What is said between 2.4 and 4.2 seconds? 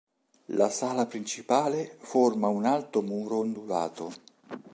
un alto muro ondulato.